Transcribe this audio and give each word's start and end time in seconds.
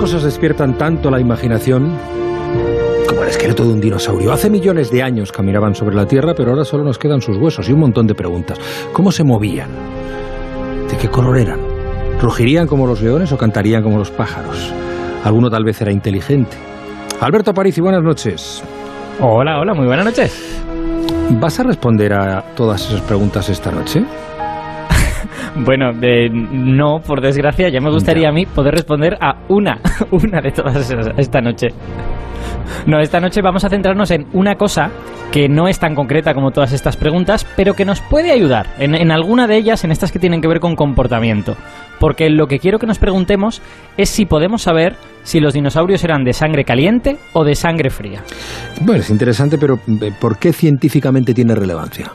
cosas 0.00 0.22
despiertan 0.22 0.78
tanto 0.78 1.10
la 1.10 1.20
imaginación 1.20 1.94
como 3.06 3.22
el 3.22 3.28
esqueleto 3.28 3.64
de 3.64 3.72
un 3.74 3.82
dinosaurio. 3.82 4.32
Hace 4.32 4.48
millones 4.48 4.90
de 4.90 5.02
años 5.02 5.30
caminaban 5.30 5.74
sobre 5.74 5.94
la 5.94 6.06
Tierra, 6.06 6.32
pero 6.34 6.52
ahora 6.52 6.64
solo 6.64 6.84
nos 6.84 6.98
quedan 6.98 7.20
sus 7.20 7.36
huesos 7.36 7.68
y 7.68 7.74
un 7.74 7.80
montón 7.80 8.06
de 8.06 8.14
preguntas. 8.14 8.58
¿Cómo 8.94 9.12
se 9.12 9.24
movían? 9.24 9.68
¿De 10.90 10.96
qué 10.96 11.08
color 11.10 11.36
eran? 11.36 11.60
¿Rugirían 12.18 12.66
como 12.66 12.86
los 12.86 13.02
leones 13.02 13.30
o 13.30 13.36
cantarían 13.36 13.82
como 13.82 13.98
los 13.98 14.10
pájaros? 14.10 14.72
Alguno 15.22 15.50
tal 15.50 15.64
vez 15.64 15.78
era 15.82 15.92
inteligente. 15.92 16.56
Alberto 17.20 17.50
Aparici, 17.50 17.82
buenas 17.82 18.02
noches. 18.02 18.62
Hola, 19.20 19.60
hola, 19.60 19.74
muy 19.74 19.86
buenas 19.86 20.06
noches. 20.06 20.62
¿Vas 21.32 21.60
a 21.60 21.64
responder 21.64 22.14
a 22.14 22.42
todas 22.56 22.88
esas 22.88 23.02
preguntas 23.02 23.50
esta 23.50 23.70
noche? 23.70 24.02
Bueno, 25.56 25.92
no, 25.92 27.00
por 27.00 27.20
desgracia, 27.20 27.68
ya 27.68 27.80
me 27.80 27.90
gustaría 27.90 28.28
a 28.28 28.32
mí 28.32 28.46
poder 28.46 28.74
responder 28.74 29.16
a 29.20 29.36
una, 29.48 29.80
una 30.10 30.40
de 30.40 30.50
todas 30.52 30.76
esas 30.76 31.10
esta 31.16 31.40
noche. 31.40 31.68
No, 32.86 33.00
esta 33.00 33.20
noche 33.20 33.42
vamos 33.42 33.64
a 33.64 33.68
centrarnos 33.68 34.10
en 34.10 34.26
una 34.32 34.54
cosa 34.54 34.90
que 35.32 35.48
no 35.48 35.68
es 35.68 35.78
tan 35.78 35.94
concreta 35.94 36.34
como 36.34 36.50
todas 36.50 36.72
estas 36.72 36.96
preguntas, 36.96 37.46
pero 37.56 37.74
que 37.74 37.84
nos 37.84 38.00
puede 38.00 38.32
ayudar 38.32 38.66
en, 38.78 38.94
en, 38.94 39.10
alguna 39.10 39.46
de 39.46 39.56
ellas, 39.56 39.84
en 39.84 39.92
estas 39.92 40.10
que 40.10 40.18
tienen 40.18 40.40
que 40.40 40.48
ver 40.48 40.60
con 40.60 40.76
comportamiento. 40.76 41.56
Porque 42.00 42.30
lo 42.30 42.46
que 42.46 42.58
quiero 42.58 42.78
que 42.78 42.86
nos 42.86 42.98
preguntemos 42.98 43.60
es 43.96 44.08
si 44.08 44.24
podemos 44.24 44.62
saber 44.62 44.96
si 45.22 45.38
los 45.38 45.54
dinosaurios 45.54 46.02
eran 46.02 46.24
de 46.24 46.32
sangre 46.32 46.64
caliente 46.64 47.18
o 47.32 47.44
de 47.44 47.54
sangre 47.54 47.90
fría. 47.90 48.22
Bueno, 48.80 49.02
es 49.02 49.10
interesante, 49.10 49.58
pero 49.58 49.78
eh, 50.00 50.12
¿por 50.18 50.38
qué 50.38 50.52
científicamente 50.52 51.34
tiene 51.34 51.54
relevancia? 51.54 52.10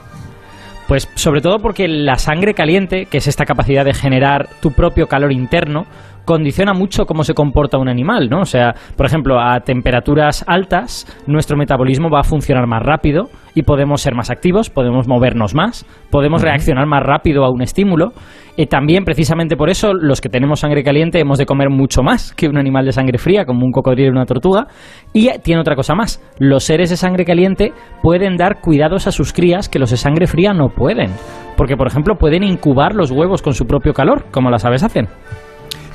Pues 0.88 1.10
sobre 1.16 1.42
todo 1.42 1.60
porque 1.60 1.88
la 1.88 2.18
sangre 2.18 2.54
caliente, 2.54 3.08
que 3.08 3.18
es 3.18 3.28
esta 3.28 3.46
capacidad 3.46 3.86
de 3.86 3.94
generar 3.94 4.48
tu 4.62 4.72
propio 4.72 5.08
calor 5.08 5.32
interno, 5.32 5.88
condiciona 6.26 6.74
mucho 6.74 7.06
cómo 7.06 7.24
se 7.24 7.34
comporta 7.34 7.78
un 7.78 7.88
animal, 7.88 8.30
¿no? 8.30 8.42
O 8.42 8.46
sea, 8.46 8.74
por 8.98 9.06
ejemplo, 9.06 9.40
a 9.40 9.60
temperaturas 9.62 10.44
altas, 10.48 11.06
nuestro 11.28 11.56
metabolismo 11.56 12.10
va 12.10 12.22
a 12.22 12.24
funcionar 12.24 12.68
más 12.68 12.84
rápido 12.84 13.30
y 13.54 13.64
podemos 13.64 14.02
ser 14.02 14.16
más 14.16 14.30
activos, 14.30 14.70
podemos 14.70 15.08
movernos 15.08 15.56
más, 15.56 15.86
podemos 16.12 16.42
reaccionar 16.42 16.86
más 16.88 17.04
rápido 17.04 17.46
a 17.46 17.50
un 17.50 17.62
estímulo. 17.62 18.12
Y 18.58 18.68
también, 18.68 19.04
precisamente 19.04 19.56
por 19.56 19.70
eso, 19.70 19.94
los 19.94 20.22
que 20.22 20.30
tenemos 20.30 20.62
sangre 20.62 20.84
caliente 20.84 21.20
hemos 21.20 21.38
de 21.38 21.46
comer 21.46 21.70
mucho 21.70 22.04
más 22.04 22.34
que 22.38 22.48
un 22.48 22.58
animal 22.58 22.86
de 22.86 22.92
sangre 22.92 23.18
fría, 23.18 23.46
como 23.46 23.66
un 23.66 23.72
cocodrilo 23.72 24.10
o 24.10 24.14
una 24.14 24.26
tortuga. 24.26 24.68
Y 25.14 25.30
tiene 25.40 25.62
otra 25.62 25.76
cosa 25.76 25.96
más, 25.96 26.22
los 26.40 26.64
seres 26.64 26.90
de 26.90 26.98
sangre 26.98 27.26
caliente 27.26 27.74
pueden 28.02 28.36
dar 28.36 28.62
cuidados 28.62 29.08
a 29.08 29.12
sus 29.12 29.32
crías 29.32 29.70
que 29.70 29.80
los 29.80 29.92
de 29.92 29.98
sangre 29.98 30.28
fría 30.28 30.54
no 30.54 30.70
pueden. 30.70 31.12
Porque, 31.56 31.78
por 31.78 31.88
ejemplo, 31.88 32.16
pueden 32.16 32.44
incubar 32.44 32.94
los 32.96 33.12
huevos 33.12 33.42
con 33.42 33.54
su 33.54 33.66
propio 33.66 33.94
calor, 33.94 34.26
como 34.32 34.50
las 34.50 34.66
aves 34.66 34.84
hacen. 34.84 35.08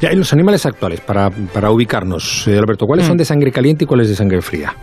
Ya, 0.01 0.13
y 0.13 0.17
los 0.17 0.33
animales 0.33 0.65
actuales, 0.65 1.01
para, 1.01 1.31
para 1.31 1.71
ubicarnos, 1.71 2.49
eh, 2.49 2.57
Alberto, 2.57 2.87
¿cuáles 2.87 3.07
son 3.07 3.19
de 3.19 3.25
sangre 3.25 3.53
caliente 3.53 3.85
y 3.85 3.87
cuáles 3.87 4.09
de 4.09 4.17
sangre 4.17 4.41
fría? 4.41 4.75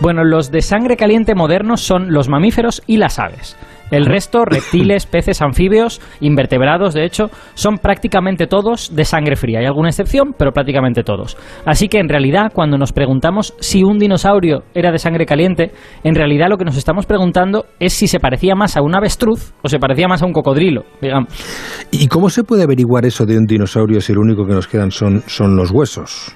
Bueno, 0.00 0.24
los 0.24 0.50
de 0.50 0.62
sangre 0.62 0.96
caliente 0.96 1.34
modernos 1.34 1.82
son 1.82 2.10
los 2.10 2.28
mamíferos 2.28 2.82
y 2.86 2.96
las 2.96 3.18
aves. 3.18 3.56
El 3.90 4.06
resto, 4.06 4.44
reptiles, 4.44 5.06
peces, 5.10 5.42
anfibios, 5.42 6.00
invertebrados, 6.20 6.94
de 6.94 7.04
hecho, 7.04 7.30
son 7.54 7.78
prácticamente 7.78 8.46
todos 8.46 8.94
de 8.94 9.04
sangre 9.04 9.36
fría. 9.36 9.60
Hay 9.60 9.66
alguna 9.66 9.88
excepción, 9.88 10.34
pero 10.36 10.52
prácticamente 10.52 11.02
todos. 11.02 11.36
Así 11.64 11.88
que 11.88 11.98
en 11.98 12.08
realidad, 12.08 12.52
cuando 12.52 12.78
nos 12.78 12.92
preguntamos 12.92 13.54
si 13.60 13.82
un 13.82 13.98
dinosaurio 13.98 14.64
era 14.74 14.92
de 14.92 14.98
sangre 14.98 15.26
caliente, 15.26 15.72
en 16.04 16.14
realidad 16.14 16.48
lo 16.48 16.56
que 16.56 16.64
nos 16.64 16.76
estamos 16.76 17.06
preguntando 17.06 17.66
es 17.78 17.92
si 17.92 18.06
se 18.06 18.20
parecía 18.20 18.54
más 18.54 18.76
a 18.76 18.82
un 18.82 18.94
avestruz 18.94 19.52
o 19.62 19.68
se 19.68 19.78
parecía 19.78 20.08
más 20.08 20.22
a 20.22 20.26
un 20.26 20.32
cocodrilo, 20.32 20.84
digamos. 21.00 21.28
¿Y 21.90 22.06
cómo 22.08 22.30
se 22.30 22.44
puede 22.44 22.62
averiguar 22.62 23.04
eso 23.04 23.26
de 23.26 23.36
un 23.36 23.46
dinosaurio 23.46 24.00
si 24.00 24.12
lo 24.12 24.20
único 24.20 24.46
que 24.46 24.54
nos 24.54 24.66
quedan 24.66 24.90
son, 24.90 25.22
son 25.26 25.56
los 25.56 25.70
huesos? 25.70 26.34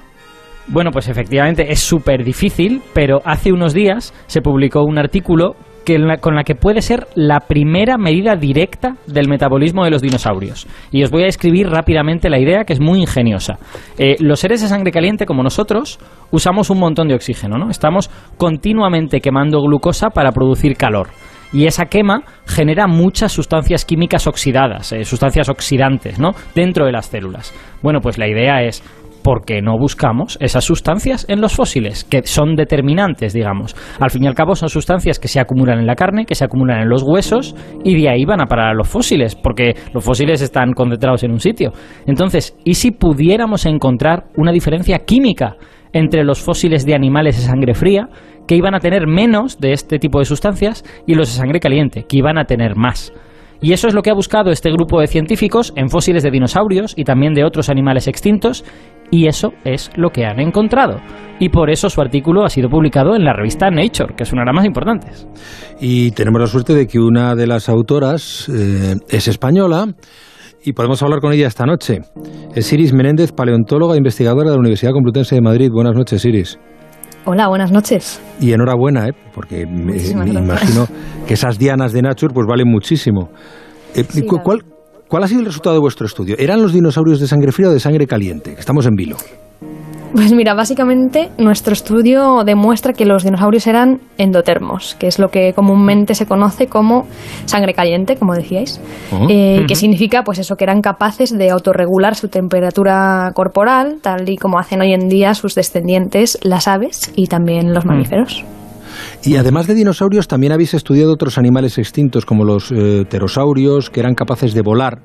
Bueno, 0.66 0.90
pues 0.90 1.08
efectivamente 1.08 1.70
es 1.70 1.80
súper 1.80 2.24
difícil, 2.24 2.80
pero 2.94 3.20
hace 3.24 3.52
unos 3.52 3.74
días 3.74 4.14
se 4.26 4.40
publicó 4.40 4.82
un 4.82 4.98
artículo 4.98 5.56
que 5.84 5.98
con 6.20 6.34
la 6.34 6.44
que 6.44 6.54
puede 6.54 6.82
ser 6.82 7.06
la 7.14 7.40
primera 7.40 7.96
medida 7.96 8.36
directa 8.36 8.96
del 9.06 9.28
metabolismo 9.28 9.84
de 9.84 9.90
los 9.90 10.02
dinosaurios. 10.02 10.66
Y 10.90 11.02
os 11.02 11.10
voy 11.10 11.24
a 11.24 11.28
escribir 11.28 11.68
rápidamente 11.68 12.28
la 12.30 12.38
idea 12.38 12.64
que 12.64 12.72
es 12.72 12.80
muy 12.80 13.00
ingeniosa. 13.00 13.58
Eh, 13.98 14.16
los 14.20 14.40
seres 14.40 14.62
de 14.62 14.68
sangre 14.68 14.92
caliente, 14.92 15.26
como 15.26 15.42
nosotros, 15.42 15.98
usamos 16.30 16.70
un 16.70 16.78
montón 16.78 17.08
de 17.08 17.14
oxígeno, 17.14 17.58
¿no? 17.58 17.70
Estamos 17.70 18.10
continuamente 18.36 19.20
quemando 19.20 19.60
glucosa 19.60 20.10
para 20.10 20.32
producir 20.32 20.76
calor. 20.76 21.08
Y 21.52 21.66
esa 21.66 21.84
quema 21.84 22.24
genera 22.46 22.88
muchas 22.88 23.30
sustancias 23.30 23.84
químicas 23.84 24.26
oxidadas, 24.26 24.92
eh, 24.92 25.04
sustancias 25.04 25.48
oxidantes, 25.48 26.18
¿no? 26.18 26.32
Dentro 26.52 26.84
de 26.84 26.90
las 26.90 27.06
células. 27.06 27.54
Bueno, 27.80 28.00
pues 28.00 28.18
la 28.18 28.28
idea 28.28 28.62
es 28.62 28.82
porque 29.24 29.62
no 29.62 29.78
buscamos 29.78 30.36
esas 30.40 30.64
sustancias 30.64 31.24
en 31.30 31.40
los 31.40 31.54
fósiles, 31.54 32.04
que 32.04 32.22
son 32.24 32.56
determinantes, 32.56 33.32
digamos. 33.32 33.74
Al 33.98 34.10
fin 34.10 34.24
y 34.24 34.26
al 34.26 34.34
cabo 34.34 34.54
son 34.54 34.68
sustancias 34.68 35.18
que 35.18 35.28
se 35.28 35.40
acumulan 35.40 35.78
en 35.78 35.86
la 35.86 35.94
carne, 35.94 36.26
que 36.26 36.34
se 36.34 36.44
acumulan 36.44 36.82
en 36.82 36.90
los 36.90 37.02
huesos 37.02 37.56
y 37.82 38.00
de 38.00 38.10
ahí 38.10 38.26
van 38.26 38.42
a 38.42 38.46
parar 38.46 38.68
a 38.68 38.74
los 38.74 38.86
fósiles, 38.86 39.34
porque 39.34 39.72
los 39.94 40.04
fósiles 40.04 40.42
están 40.42 40.74
concentrados 40.74 41.24
en 41.24 41.32
un 41.32 41.40
sitio. 41.40 41.72
Entonces, 42.06 42.54
¿y 42.64 42.74
si 42.74 42.90
pudiéramos 42.90 43.64
encontrar 43.64 44.24
una 44.36 44.52
diferencia 44.52 44.98
química 44.98 45.56
entre 45.94 46.22
los 46.22 46.42
fósiles 46.42 46.84
de 46.84 46.94
animales 46.94 47.36
de 47.36 47.44
sangre 47.44 47.72
fría, 47.72 48.08
que 48.46 48.56
iban 48.56 48.74
a 48.74 48.80
tener 48.80 49.06
menos 49.06 49.58
de 49.58 49.72
este 49.72 49.98
tipo 49.98 50.18
de 50.18 50.26
sustancias, 50.26 50.84
y 51.06 51.14
los 51.14 51.32
de 51.32 51.38
sangre 51.40 51.60
caliente, 51.60 52.04
que 52.06 52.18
iban 52.18 52.36
a 52.36 52.44
tener 52.44 52.76
más? 52.76 53.10
Y 53.64 53.72
eso 53.72 53.88
es 53.88 53.94
lo 53.94 54.02
que 54.02 54.10
ha 54.10 54.14
buscado 54.14 54.50
este 54.50 54.70
grupo 54.70 55.00
de 55.00 55.06
científicos 55.06 55.72
en 55.74 55.88
fósiles 55.88 56.22
de 56.22 56.30
dinosaurios 56.30 56.92
y 56.98 57.04
también 57.04 57.32
de 57.32 57.44
otros 57.44 57.70
animales 57.70 58.06
extintos, 58.08 58.62
y 59.10 59.26
eso 59.26 59.54
es 59.64 59.90
lo 59.96 60.10
que 60.10 60.26
han 60.26 60.38
encontrado. 60.38 61.00
Y 61.40 61.48
por 61.48 61.70
eso 61.70 61.88
su 61.88 62.02
artículo 62.02 62.44
ha 62.44 62.50
sido 62.50 62.68
publicado 62.68 63.16
en 63.16 63.24
la 63.24 63.32
revista 63.32 63.70
Nature, 63.70 64.16
que 64.18 64.24
es 64.24 64.32
una 64.34 64.42
de 64.42 64.46
las 64.48 64.54
más 64.54 64.66
importantes. 64.66 65.26
Y 65.80 66.10
tenemos 66.10 66.42
la 66.42 66.46
suerte 66.46 66.74
de 66.74 66.86
que 66.86 66.98
una 66.98 67.34
de 67.34 67.46
las 67.46 67.70
autoras 67.70 68.50
eh, 68.50 68.96
es 69.08 69.28
española 69.28 69.86
y 70.62 70.74
podemos 70.74 71.02
hablar 71.02 71.20
con 71.20 71.32
ella 71.32 71.46
esta 71.46 71.64
noche. 71.64 72.00
Es 72.54 72.70
Iris 72.70 72.92
Menéndez, 72.92 73.32
paleontóloga 73.32 73.94
e 73.94 73.96
investigadora 73.96 74.50
de 74.50 74.56
la 74.56 74.60
Universidad 74.60 74.92
Complutense 74.92 75.36
de 75.36 75.40
Madrid. 75.40 75.70
Buenas 75.72 75.94
noches, 75.94 76.22
Iris. 76.26 76.58
Hola, 77.24 77.48
buenas 77.48 77.72
noches. 77.72 78.20
Y 78.40 78.52
enhorabuena, 78.52 79.08
¿eh? 79.08 79.12
porque 79.34 79.64
me, 79.66 79.94
me 79.94 80.30
imagino 80.30 80.86
que 81.26 81.34
esas 81.34 81.58
dianas 81.58 81.92
de 81.92 82.02
Nature 82.02 82.34
pues 82.34 82.46
valen 82.48 82.68
muchísimo. 82.68 83.30
Eh, 83.94 84.04
Sí, 84.08 84.22
¿cuál, 84.22 84.64
¿Cuál 85.08 85.22
ha 85.22 85.28
sido 85.28 85.40
el 85.40 85.46
resultado 85.46 85.76
de 85.76 85.80
vuestro 85.80 86.06
estudio? 86.06 86.34
¿Eran 86.38 86.60
los 86.60 86.72
dinosaurios 86.72 87.20
de 87.20 87.28
sangre 87.28 87.52
fría 87.52 87.68
o 87.68 87.72
de 87.72 87.80
sangre 87.80 88.06
caliente? 88.06 88.56
Estamos 88.58 88.86
en 88.86 88.94
vilo. 88.96 89.16
Pues 90.14 90.32
mira, 90.32 90.54
básicamente 90.54 91.30
nuestro 91.38 91.72
estudio 91.72 92.44
demuestra 92.44 92.92
que 92.92 93.04
los 93.04 93.24
dinosaurios 93.24 93.66
eran 93.66 93.98
endotermos, 94.16 94.94
que 94.94 95.08
es 95.08 95.18
lo 95.18 95.26
que 95.26 95.52
comúnmente 95.54 96.14
se 96.14 96.24
conoce 96.24 96.68
como 96.68 97.08
sangre 97.46 97.74
caliente, 97.74 98.14
como 98.14 98.32
decíais, 98.32 98.80
eh, 99.28 99.64
que 99.66 99.74
significa 99.74 100.22
pues 100.22 100.38
eso, 100.38 100.54
que 100.54 100.62
eran 100.62 100.82
capaces 100.82 101.36
de 101.36 101.50
autorregular 101.50 102.14
su 102.14 102.28
temperatura 102.28 103.32
corporal, 103.34 103.96
tal 104.02 104.28
y 104.28 104.36
como 104.36 104.60
hacen 104.60 104.82
hoy 104.82 104.92
en 104.92 105.08
día 105.08 105.34
sus 105.34 105.56
descendientes, 105.56 106.38
las 106.44 106.68
aves 106.68 107.10
y 107.16 107.26
también 107.26 107.74
los 107.74 107.84
mamíferos. 107.84 108.44
Y 109.24 109.34
además 109.34 109.66
de 109.66 109.74
dinosaurios, 109.74 110.28
también 110.28 110.52
habéis 110.52 110.74
estudiado 110.74 111.12
otros 111.12 111.38
animales 111.38 111.76
extintos, 111.76 112.24
como 112.24 112.44
los 112.44 112.70
eh, 112.70 113.04
pterosaurios, 113.08 113.90
que 113.90 113.98
eran 113.98 114.14
capaces 114.14 114.54
de 114.54 114.62
volar. 114.62 115.00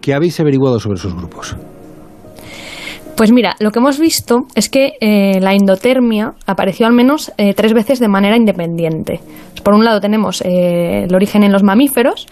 ¿Qué 0.00 0.14
habéis 0.14 0.40
averiguado 0.40 0.80
sobre 0.80 0.98
esos 0.98 1.14
grupos? 1.14 1.56
Pues 3.20 3.32
mira, 3.32 3.54
lo 3.58 3.70
que 3.70 3.80
hemos 3.80 3.98
visto 3.98 4.46
es 4.54 4.70
que 4.70 4.94
eh, 4.98 5.40
la 5.42 5.52
endotermia 5.52 6.32
apareció 6.46 6.86
al 6.86 6.94
menos 6.94 7.30
eh, 7.36 7.52
tres 7.52 7.74
veces 7.74 8.00
de 8.00 8.08
manera 8.08 8.34
independiente. 8.34 9.20
Por 9.62 9.74
un 9.74 9.84
lado 9.84 10.00
tenemos 10.00 10.40
eh, 10.40 11.04
el 11.04 11.14
origen 11.14 11.42
en 11.42 11.52
los 11.52 11.62
mamíferos, 11.62 12.26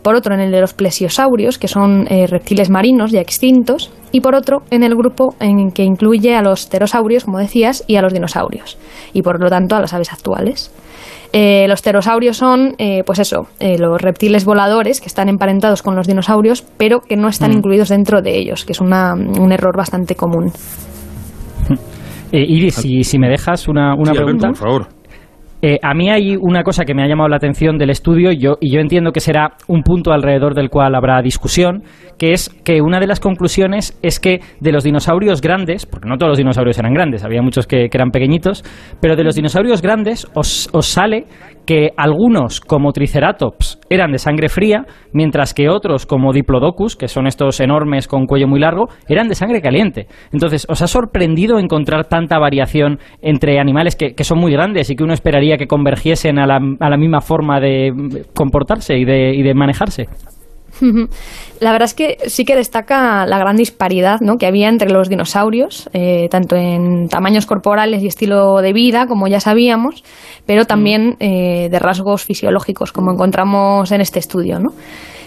por 0.00 0.14
otro 0.14 0.32
en 0.32 0.40
el 0.40 0.50
de 0.50 0.62
los 0.62 0.72
plesiosaurios, 0.72 1.58
que 1.58 1.68
son 1.68 2.06
reptiles 2.06 2.70
marinos 2.70 3.10
ya 3.10 3.20
extintos, 3.20 3.92
y 4.12 4.22
por 4.22 4.34
otro 4.34 4.62
en 4.70 4.82
el 4.82 4.94
grupo 4.94 5.34
en 5.40 5.72
que 5.72 5.84
incluye 5.84 6.34
a 6.34 6.40
los 6.40 6.64
pterosaurios, 6.64 7.26
como 7.26 7.36
decías, 7.36 7.84
y 7.86 7.96
a 7.96 8.00
los 8.00 8.14
dinosaurios, 8.14 8.78
y 9.12 9.20
por 9.20 9.42
lo 9.42 9.50
tanto 9.50 9.76
a 9.76 9.80
las 9.80 9.92
aves 9.92 10.10
actuales. 10.10 10.72
Eh, 11.32 11.66
los 11.68 11.80
pterosaurios 11.82 12.36
son, 12.36 12.74
eh, 12.78 13.02
pues 13.06 13.20
eso, 13.20 13.46
eh, 13.60 13.78
los 13.78 14.00
reptiles 14.02 14.44
voladores 14.44 15.00
que 15.00 15.06
están 15.06 15.28
emparentados 15.28 15.82
con 15.82 15.94
los 15.94 16.06
dinosaurios, 16.08 16.62
pero 16.76 17.00
que 17.00 17.16
no 17.16 17.28
están 17.28 17.50
Mm. 17.52 17.58
incluidos 17.58 17.88
dentro 17.90 18.20
de 18.20 18.36
ellos, 18.36 18.64
que 18.64 18.72
es 18.72 18.80
una- 18.80 19.14
un 19.14 19.52
error 19.52 19.76
bastante 19.76 20.16
común. 20.16 20.50
Eh, 22.32 22.44
Iris, 22.46 22.74
si, 22.76 23.02
si 23.04 23.18
me 23.18 23.28
dejas 23.28 23.66
una, 23.68 23.94
una 23.94 24.12
Sí, 24.12 24.16
pregunta. 24.16 24.48
por 24.48 24.56
favor. 24.56 24.86
Eh, 25.62 25.78
a 25.82 25.92
mí 25.92 26.08
hay 26.08 26.36
una 26.36 26.62
cosa 26.62 26.84
que 26.84 26.94
me 26.94 27.02
ha 27.02 27.06
llamado 27.06 27.28
la 27.28 27.36
atención 27.36 27.76
del 27.76 27.90
estudio 27.90 28.32
y 28.32 28.38
yo, 28.38 28.56
y 28.60 28.72
yo 28.72 28.80
entiendo 28.80 29.12
que 29.12 29.20
será 29.20 29.56
un 29.68 29.82
punto 29.82 30.12
alrededor 30.12 30.54
del 30.54 30.70
cual 30.70 30.94
habrá 30.94 31.20
discusión, 31.20 31.82
que 32.18 32.32
es 32.32 32.48
que 32.64 32.80
una 32.80 32.98
de 32.98 33.06
las 33.06 33.20
conclusiones 33.20 33.98
es 34.02 34.20
que 34.20 34.40
de 34.60 34.72
los 34.72 34.84
dinosaurios 34.84 35.42
grandes, 35.42 35.84
porque 35.84 36.08
no 36.08 36.16
todos 36.16 36.30
los 36.30 36.38
dinosaurios 36.38 36.78
eran 36.78 36.94
grandes, 36.94 37.24
había 37.24 37.42
muchos 37.42 37.66
que, 37.66 37.88
eran 37.92 38.10
pequeñitos, 38.10 38.64
pero 39.00 39.16
de 39.16 39.24
los 39.24 39.34
dinosaurios 39.34 39.82
grandes 39.82 40.26
os, 40.34 40.70
os 40.72 40.86
sale 40.86 41.26
que 41.66 41.90
algunos, 41.96 42.60
como 42.60 42.92
Triceratops, 42.92 43.79
eran 43.90 44.12
de 44.12 44.18
sangre 44.18 44.48
fría, 44.48 44.86
mientras 45.12 45.52
que 45.52 45.68
otros, 45.68 46.06
como 46.06 46.32
Diplodocus, 46.32 46.96
que 46.96 47.08
son 47.08 47.26
estos 47.26 47.60
enormes 47.60 48.08
con 48.08 48.26
cuello 48.26 48.48
muy 48.48 48.60
largo, 48.60 48.88
eran 49.08 49.28
de 49.28 49.34
sangre 49.34 49.60
caliente. 49.60 50.06
Entonces, 50.32 50.66
¿os 50.70 50.80
ha 50.80 50.86
sorprendido 50.86 51.58
encontrar 51.58 52.06
tanta 52.06 52.38
variación 52.38 52.98
entre 53.20 53.58
animales 53.60 53.96
que, 53.96 54.14
que 54.14 54.24
son 54.24 54.38
muy 54.38 54.52
grandes 54.52 54.88
y 54.88 54.96
que 54.96 55.04
uno 55.04 55.12
esperaría 55.12 55.58
que 55.58 55.66
convergiesen 55.66 56.38
a 56.38 56.46
la, 56.46 56.60
a 56.80 56.88
la 56.88 56.96
misma 56.96 57.20
forma 57.20 57.60
de 57.60 58.24
comportarse 58.34 58.96
y 58.96 59.04
de, 59.04 59.34
y 59.34 59.42
de 59.42 59.54
manejarse? 59.54 60.06
La 61.60 61.72
verdad 61.72 61.86
es 61.86 61.94
que 61.94 62.16
sí 62.26 62.44
que 62.44 62.56
destaca 62.56 63.26
la 63.26 63.38
gran 63.38 63.56
disparidad 63.56 64.20
¿no? 64.20 64.38
que 64.38 64.46
había 64.46 64.68
entre 64.68 64.90
los 64.90 65.08
dinosaurios, 65.08 65.90
eh, 65.92 66.28
tanto 66.30 66.56
en 66.56 67.08
tamaños 67.08 67.46
corporales 67.46 68.02
y 68.02 68.06
estilo 68.06 68.62
de 68.62 68.72
vida, 68.72 69.06
como 69.06 69.28
ya 69.28 69.40
sabíamos, 69.40 70.02
pero 70.46 70.64
también 70.64 71.16
eh, 71.20 71.68
de 71.70 71.78
rasgos 71.78 72.24
fisiológicos, 72.24 72.92
como 72.92 73.12
encontramos 73.12 73.92
en 73.92 74.00
este 74.00 74.18
estudio. 74.18 74.58
¿no? 74.58 74.72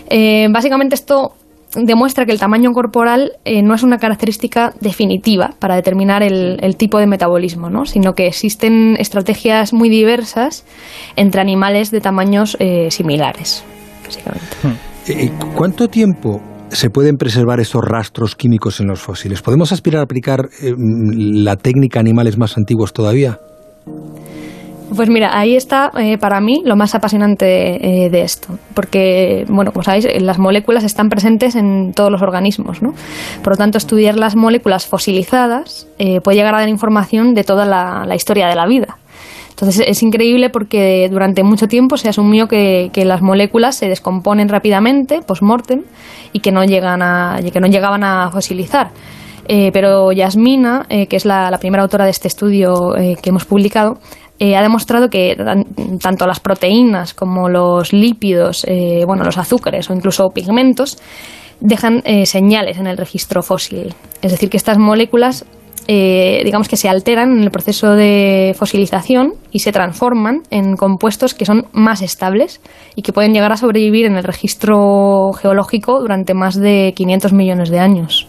Eh, 0.10 0.48
básicamente 0.52 0.96
esto 0.96 1.34
demuestra 1.76 2.26
que 2.26 2.32
el 2.32 2.40
tamaño 2.40 2.72
corporal 2.72 3.32
no 3.64 3.74
es 3.74 3.82
una 3.82 3.98
característica 3.98 4.74
definitiva 4.80 5.56
para 5.58 5.74
determinar 5.74 6.22
el, 6.22 6.76
tipo 6.78 7.00
de 7.00 7.08
metabolismo, 7.08 7.72
¿no? 7.72 7.86
sino 7.86 8.14
que 8.14 8.28
existen 8.28 8.96
estrategias 9.00 9.74
muy 9.74 9.90
diversas 9.90 10.66
entre 11.16 11.42
animales 11.42 11.90
de 11.90 12.00
tamaños 12.00 12.56
similares. 12.90 13.64
Básicamente. 14.06 14.56
Hmm. 14.62 14.93
Eh, 15.08 15.32
¿Cuánto 15.56 15.90
tiempo 15.90 16.42
se 16.70 16.90
pueden 16.90 17.18
preservar 17.18 17.60
esos 17.60 17.84
rastros 17.84 18.36
químicos 18.36 18.80
en 18.80 18.88
los 18.88 19.02
fósiles? 19.02 19.42
¿Podemos 19.42 19.74
aspirar 19.74 20.00
a 20.00 20.04
aplicar 20.04 20.48
eh, 20.62 20.74
la 20.78 21.58
técnica 21.58 22.00
a 22.00 22.02
animales 22.02 22.38
más 22.38 22.58
antiguos 22.58 22.94
todavía? 22.94 23.38
Pues 24.96 25.10
mira, 25.10 25.38
ahí 25.38 25.56
está 25.58 25.92
eh, 26.00 26.18
para 26.18 26.40
mí 26.40 26.62
lo 26.66 26.78
más 26.78 26.96
apasionante 26.96 27.46
de 27.46 28.22
esto, 28.22 28.60
porque, 28.76 29.44
bueno, 29.50 29.72
como 29.72 29.84
sabéis, 29.84 30.08
las 30.22 30.38
moléculas 30.38 30.84
están 30.84 31.10
presentes 31.10 31.56
en 31.56 31.94
todos 31.94 32.12
los 32.12 32.22
organismos, 32.22 32.82
¿no? 32.82 32.94
Por 33.44 33.54
lo 33.54 33.58
tanto, 33.58 33.80
estudiar 33.80 34.18
las 34.18 34.36
moléculas 34.36 34.86
fosilizadas 34.86 35.88
puede 36.24 36.38
llegar 36.38 36.54
a 36.54 36.60
dar 36.60 36.70
información 36.70 37.34
de 37.34 37.44
toda 37.44 37.66
la 37.66 38.16
historia 38.16 38.48
de 38.48 38.56
la 38.56 38.68
vida. 38.68 38.98
Entonces 39.64 39.86
es 39.88 40.04
increíble 40.04 40.50
porque 40.50 41.08
durante 41.10 41.42
mucho 41.42 41.70
tiempo 41.70 41.96
se 41.96 42.10
asumió 42.10 42.50
que, 42.50 42.92
las 43.06 43.22
moléculas 43.22 43.78
se 43.78 43.88
descomponen 43.88 44.50
rápidamente, 44.50 45.22
post-mortem, 45.26 45.84
y 46.34 46.42
que 46.42 46.52
no, 46.52 46.66
llegan 46.66 47.02
a, 47.02 47.40
que 47.42 47.62
no 47.62 47.68
llegaban 47.68 48.04
a 48.04 48.30
fosilizar. 48.30 48.92
Eh, 49.48 49.72
pero 49.72 50.12
Yasmina, 50.12 50.86
eh, 50.90 51.08
que 51.08 51.16
es 51.16 51.24
la, 51.24 51.58
primera 51.62 51.82
autora 51.82 52.04
de 52.04 52.12
este 52.12 52.28
estudio 52.28 52.98
eh, 52.98 53.16
que 53.22 53.30
hemos 53.30 53.46
publicado, 53.46 54.00
ha 54.42 54.62
demostrado 54.62 55.10
que 55.10 55.38
tanto 56.02 56.28
las 56.28 56.42
proteínas 56.42 57.14
como 57.14 57.48
los 57.48 57.94
lípidos, 57.94 58.66
bueno, 59.06 59.24
los 59.24 59.38
azúcares 59.38 59.90
o 59.90 59.94
incluso 59.94 60.32
pigmentos 60.32 60.98
dejan 61.62 62.04
señales 62.26 62.78
en 62.78 62.88
el 62.88 62.98
registro 62.98 63.42
fósil. 63.42 63.96
Es 64.22 64.32
decir, 64.32 64.50
que 64.50 64.58
estas 64.58 64.78
moléculas 64.78 65.46
eh, 65.88 66.42
digamos 66.46 66.68
que 66.68 66.78
se 66.78 66.90
alteran 66.90 67.32
en 67.38 67.44
el 67.44 67.52
proceso 67.52 67.94
de 67.94 68.54
fosilización 68.58 69.34
y 69.52 69.60
se 69.60 69.72
transforman 69.72 70.42
en 70.50 70.76
compuestos 70.76 71.34
que 71.34 71.46
son 71.46 71.68
más 71.74 72.02
estables 72.02 72.62
y 72.96 73.02
que 73.02 73.14
pueden 73.14 73.34
llegar 73.34 73.52
a 73.52 73.58
sobrevivir 73.58 74.06
en 74.06 74.16
el 74.16 74.24
registro 74.24 75.32
geológico 75.34 76.00
durante 76.00 76.34
más 76.34 76.60
de 76.60 76.94
500 76.96 77.34
millones 77.34 77.70
de 77.70 77.80
años. 77.80 78.28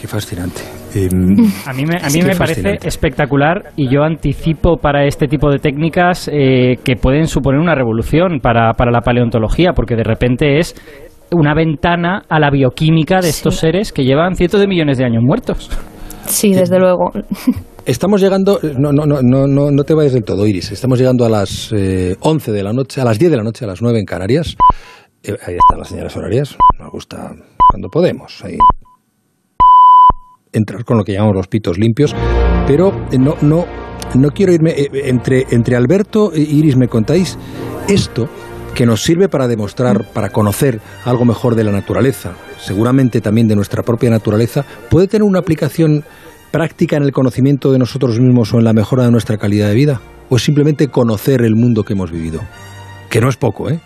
Qué 0.00 0.06
fascinante. 0.06 0.62
Em, 0.94 1.36
a 1.66 1.72
mí 1.72 1.84
me, 1.84 1.96
a 1.96 2.08
mí 2.08 2.22
me 2.22 2.36
parece 2.36 2.78
espectacular 2.82 3.72
y 3.76 3.88
yo 3.88 4.02
anticipo 4.02 4.76
para 4.76 5.04
este 5.04 5.26
tipo 5.26 5.50
de 5.50 5.58
técnicas 5.58 6.30
eh, 6.32 6.76
que 6.84 6.96
pueden 6.96 7.26
suponer 7.26 7.60
una 7.60 7.74
revolución 7.74 8.40
para, 8.40 8.72
para 8.72 8.90
la 8.90 9.00
paleontología, 9.00 9.72
porque 9.74 9.96
de 9.96 10.04
repente 10.04 10.58
es 10.58 10.74
una 11.30 11.54
ventana 11.54 12.22
a 12.28 12.38
la 12.38 12.50
bioquímica 12.50 13.20
de 13.20 13.30
estos 13.30 13.56
seres 13.56 13.92
que 13.92 14.04
llevan 14.04 14.34
cientos 14.34 14.60
de 14.60 14.66
millones 14.66 14.98
de 14.98 15.04
años 15.04 15.22
muertos. 15.22 15.70
Sí, 16.26 16.52
desde 16.52 16.78
luego. 16.78 17.10
Estamos 17.84 18.20
llegando, 18.20 18.60
no, 18.78 18.92
no, 18.92 19.06
no, 19.06 19.22
no, 19.22 19.70
no 19.70 19.84
te 19.84 19.94
vayas 19.94 20.12
del 20.12 20.24
todo, 20.24 20.46
Iris. 20.46 20.70
Estamos 20.70 20.98
llegando 20.98 21.24
a 21.24 21.28
las 21.28 21.72
eh, 21.72 22.16
11 22.20 22.52
de 22.52 22.62
la 22.62 22.72
noche, 22.72 23.00
a 23.00 23.04
las 23.04 23.18
10 23.18 23.30
de 23.30 23.36
la 23.36 23.42
noche, 23.42 23.64
a 23.64 23.68
las 23.68 23.82
9 23.82 23.98
en 23.98 24.04
Canarias. 24.04 24.56
Eh, 25.22 25.36
ahí 25.46 25.56
están 25.56 25.78
las 25.78 25.88
señales 25.88 26.16
horarias. 26.16 26.56
Nos 26.78 26.90
gusta 26.90 27.34
cuando 27.70 27.88
podemos. 27.88 28.44
Ahí 28.44 28.56
entrar 30.52 30.84
con 30.84 30.98
lo 30.98 31.04
que 31.04 31.12
llamamos 31.12 31.36
los 31.36 31.48
pitos 31.48 31.78
limpios. 31.78 32.14
Pero 32.66 32.92
eh, 33.10 33.18
no, 33.18 33.36
no, 33.40 33.64
no 34.14 34.30
quiero 34.30 34.52
irme. 34.52 34.72
Eh, 34.72 34.88
entre, 35.04 35.46
entre 35.50 35.76
Alberto 35.76 36.32
e 36.32 36.40
Iris, 36.40 36.76
¿me 36.76 36.88
contáis 36.88 37.38
esto? 37.88 38.28
Que 38.74 38.86
nos 38.86 39.02
sirve 39.02 39.28
para 39.28 39.48
demostrar, 39.48 40.04
para 40.12 40.30
conocer 40.30 40.80
algo 41.04 41.24
mejor 41.24 41.54
de 41.54 41.64
la 41.64 41.72
naturaleza, 41.72 42.32
seguramente 42.58 43.20
también 43.20 43.48
de 43.48 43.56
nuestra 43.56 43.82
propia 43.82 44.10
naturaleza, 44.10 44.64
puede 44.88 45.08
tener 45.08 45.24
una 45.24 45.40
aplicación 45.40 46.04
práctica 46.50 46.96
en 46.96 47.02
el 47.02 47.12
conocimiento 47.12 47.72
de 47.72 47.78
nosotros 47.78 48.18
mismos 48.20 48.52
o 48.54 48.58
en 48.58 48.64
la 48.64 48.72
mejora 48.72 49.04
de 49.04 49.10
nuestra 49.10 49.38
calidad 49.38 49.68
de 49.68 49.74
vida? 49.74 50.00
¿O 50.28 50.36
es 50.36 50.42
simplemente 50.42 50.88
conocer 50.88 51.42
el 51.42 51.56
mundo 51.56 51.82
que 51.82 51.94
hemos 51.94 52.10
vivido? 52.10 52.40
Que 53.10 53.20
no 53.20 53.28
es 53.28 53.36
poco, 53.36 53.68
¿eh? 53.68 53.80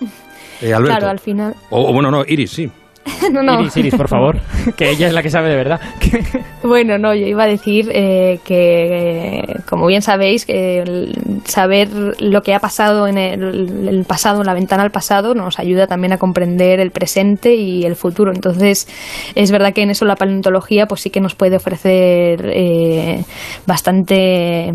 eh 0.62 0.72
Alberto. 0.72 0.96
Claro, 0.96 1.10
al 1.10 1.18
final. 1.18 1.54
O, 1.70 1.92
bueno, 1.92 2.10
no, 2.10 2.24
Iris, 2.26 2.50
sí. 2.50 2.70
no, 3.32 3.42
no. 3.42 3.60
Iris, 3.60 3.76
Iris, 3.76 3.94
por 3.94 4.08
favor, 4.08 4.40
que 4.76 4.90
ella 4.90 5.08
es 5.08 5.12
la 5.12 5.22
que 5.22 5.30
sabe 5.30 5.50
de 5.50 5.56
verdad. 5.56 5.80
bueno, 6.62 6.98
no, 6.98 7.14
yo 7.14 7.26
iba 7.26 7.44
a 7.44 7.46
decir 7.46 7.90
eh, 7.92 8.40
que, 8.44 9.60
como 9.68 9.86
bien 9.86 10.02
sabéis, 10.02 10.46
que 10.46 11.12
saber 11.44 11.88
lo 12.20 12.42
que 12.42 12.54
ha 12.54 12.60
pasado 12.60 13.06
en 13.06 13.18
el, 13.18 13.88
el, 13.88 14.04
pasado, 14.04 14.40
en 14.40 14.46
la 14.46 14.54
ventana 14.54 14.82
al 14.82 14.90
pasado, 14.90 15.34
nos 15.34 15.58
ayuda 15.58 15.86
también 15.86 16.12
a 16.12 16.18
comprender 16.18 16.80
el 16.80 16.90
presente 16.90 17.54
y 17.54 17.84
el 17.84 17.96
futuro. 17.96 18.32
Entonces, 18.32 18.88
es 19.34 19.50
verdad 19.50 19.72
que 19.72 19.82
en 19.82 19.90
eso 19.90 20.04
la 20.04 20.16
paleontología 20.16 20.86
pues 20.86 21.02
sí 21.02 21.10
que 21.10 21.20
nos 21.20 21.34
puede 21.34 21.56
ofrecer 21.56 22.50
eh, 22.52 23.24
bastante... 23.66 24.72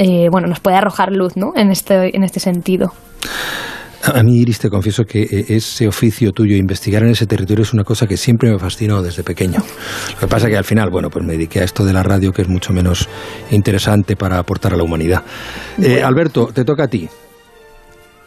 Eh, 0.00 0.28
bueno, 0.30 0.46
nos 0.46 0.60
puede 0.60 0.76
arrojar 0.76 1.10
luz 1.10 1.36
¿no? 1.36 1.52
en, 1.56 1.72
este, 1.72 2.14
en 2.16 2.22
este 2.22 2.38
sentido. 2.38 2.92
A 4.14 4.22
mí, 4.22 4.40
Iris, 4.40 4.58
te 4.58 4.70
confieso 4.70 5.04
que 5.04 5.22
eh, 5.22 5.44
ese 5.48 5.86
oficio 5.86 6.32
tuyo, 6.32 6.56
investigar 6.56 7.02
en 7.02 7.10
ese 7.10 7.26
territorio, 7.26 7.62
es 7.62 7.72
una 7.72 7.84
cosa 7.84 8.06
que 8.06 8.16
siempre 8.16 8.50
me 8.50 8.58
fascinó 8.58 9.02
desde 9.02 9.22
pequeño. 9.22 9.58
Lo 10.14 10.20
que 10.20 10.26
pasa 10.26 10.46
es 10.46 10.52
que 10.52 10.58
al 10.58 10.64
final, 10.64 10.90
bueno, 10.90 11.10
pues 11.10 11.24
me 11.24 11.32
dediqué 11.32 11.60
a 11.60 11.64
esto 11.64 11.84
de 11.84 11.92
la 11.92 12.02
radio, 12.02 12.32
que 12.32 12.42
es 12.42 12.48
mucho 12.48 12.72
menos 12.72 13.08
interesante 13.50 14.16
para 14.16 14.38
aportar 14.38 14.74
a 14.74 14.76
la 14.76 14.82
humanidad. 14.82 15.22
Eh, 15.82 16.02
Alberto, 16.02 16.48
te 16.52 16.64
toca 16.64 16.84
a 16.84 16.88
ti. 16.88 17.08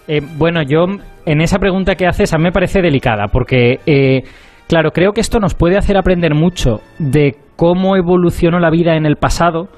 Eh, 0.07 0.21
bueno, 0.37 0.61
yo 0.63 0.85
en 1.25 1.41
esa 1.41 1.57
pregunta 1.57 1.95
que 1.95 2.07
haces 2.07 2.33
a 2.33 2.37
mí 2.37 2.43
me 2.45 2.51
parece 2.51 2.81
delicada, 2.81 3.27
porque, 3.27 4.23
claro, 4.67 4.91
creo 4.91 5.13
que 5.13 5.21
esto 5.21 5.39
nos 5.39 5.53
puede 5.53 5.77
hacer 5.77 5.97
aprender 5.97 6.33
mucho 6.35 6.81
de 6.99 7.35
cómo 7.55 7.95
evolucionó 7.95 8.59
la 8.59 8.69
vida 8.69 8.95
en 8.95 9.05
el 9.05 9.15
pasado, 9.15 9.69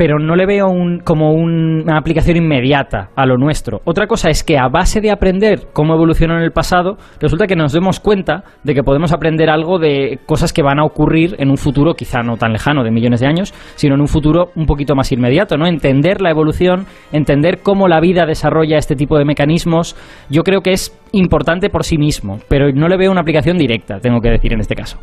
pero 0.00 0.18
no 0.18 0.34
le 0.34 0.46
veo 0.46 0.66
un, 0.66 1.00
como 1.00 1.34
una 1.34 1.98
aplicación 1.98 2.38
inmediata 2.38 3.10
a 3.14 3.26
lo 3.26 3.36
nuestro. 3.36 3.82
Otra 3.84 4.06
cosa 4.06 4.30
es 4.30 4.42
que 4.42 4.56
a 4.56 4.66
base 4.66 5.02
de 5.02 5.10
aprender 5.10 5.66
cómo 5.74 5.92
evolucionó 5.92 6.38
en 6.38 6.42
el 6.42 6.52
pasado, 6.52 6.96
resulta 7.20 7.46
que 7.46 7.54
nos 7.54 7.74
demos 7.74 8.00
cuenta 8.00 8.44
de 8.64 8.72
que 8.72 8.82
podemos 8.82 9.12
aprender 9.12 9.50
algo 9.50 9.78
de 9.78 10.18
cosas 10.24 10.54
que 10.54 10.62
van 10.62 10.78
a 10.78 10.86
ocurrir 10.86 11.36
en 11.38 11.50
un 11.50 11.58
futuro 11.58 11.92
quizá 11.92 12.22
no 12.22 12.38
tan 12.38 12.54
lejano, 12.54 12.82
de 12.82 12.90
millones 12.90 13.20
de 13.20 13.26
años, 13.26 13.52
sino 13.74 13.94
en 13.94 14.00
un 14.00 14.08
futuro 14.08 14.52
un 14.56 14.64
poquito 14.64 14.94
más 14.94 15.12
inmediato, 15.12 15.58
¿no? 15.58 15.66
Entender 15.66 16.22
la 16.22 16.30
evolución, 16.30 16.86
entender 17.12 17.58
cómo 17.62 17.86
la 17.86 18.00
vida 18.00 18.24
desarrolla 18.24 18.78
este 18.78 18.96
tipo 18.96 19.18
de 19.18 19.26
mecanismos, 19.26 19.96
yo 20.30 20.44
creo 20.44 20.62
que 20.62 20.72
es 20.72 20.98
importante 21.12 21.68
por 21.68 21.84
sí 21.84 21.98
mismo, 21.98 22.38
pero 22.48 22.72
no 22.72 22.88
le 22.88 22.96
veo 22.96 23.10
una 23.10 23.20
aplicación 23.20 23.58
directa, 23.58 24.00
tengo 24.00 24.20
que 24.22 24.30
decir 24.30 24.54
en 24.54 24.60
este 24.60 24.74
caso. 24.74 24.98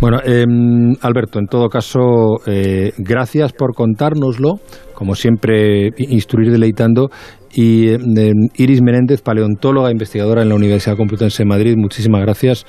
Bueno, 0.00 0.18
em, 0.24 0.94
Alberto, 1.02 1.40
en 1.40 1.46
todo 1.46 1.68
caso, 1.68 2.36
eh, 2.46 2.92
gracias 2.98 3.52
por 3.52 3.74
contárnoslo, 4.18 4.60
como 4.94 5.14
siempre, 5.14 5.90
instruir 5.98 6.50
deleitando. 6.50 7.10
Y 7.52 7.88
em, 7.88 8.48
Iris 8.56 8.82
Menéndez, 8.82 9.22
paleontóloga, 9.22 9.90
investigadora 9.90 10.42
en 10.42 10.50
la 10.50 10.54
Universidad 10.54 10.96
Complutense 10.96 11.42
de 11.42 11.48
Madrid, 11.48 11.74
muchísimas 11.76 12.20
gracias 12.22 12.66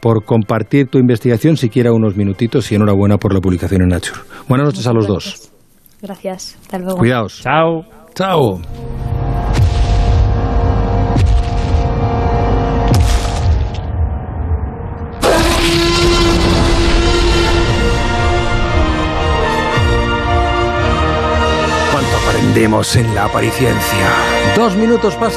por 0.00 0.24
compartir 0.24 0.86
tu 0.88 0.98
investigación, 0.98 1.56
siquiera 1.56 1.92
unos 1.92 2.16
minutitos, 2.16 2.70
y 2.70 2.76
enhorabuena 2.76 3.16
por 3.16 3.34
la 3.34 3.40
publicación 3.40 3.82
en 3.82 3.88
Nature. 3.88 4.20
Buenas 4.48 4.66
noches 4.66 4.86
a 4.86 4.92
los 4.92 5.06
dos. 5.06 5.50
Gracias, 6.00 6.56
hasta 6.60 6.78
luego. 6.78 6.98
Cuidaos. 6.98 7.40
Chao. 7.42 7.84
Chao. 8.14 8.87
En 22.60 23.14
la 23.14 23.26
apariencia. 23.26 24.08
Dos 24.56 24.74
minutos 24.74 25.14
pasan. 25.14 25.26